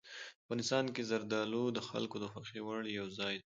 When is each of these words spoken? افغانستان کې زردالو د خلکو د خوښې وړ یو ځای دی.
افغانستان 0.43 0.85
کې 0.93 1.07
زردالو 1.09 1.63
د 1.73 1.79
خلکو 1.89 2.15
د 2.19 2.25
خوښې 2.31 2.61
وړ 2.63 2.81
یو 2.99 3.07
ځای 3.19 3.33
دی. 3.39 3.45